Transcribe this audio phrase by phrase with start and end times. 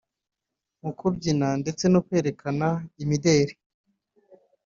[0.81, 2.67] mu kubyina ndetse no kwerekana
[3.03, 3.53] imideli